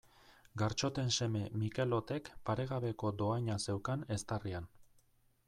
[0.61, 4.71] Gartxoten seme Mikelotek paregabeko dohaina zeukan eztarrian.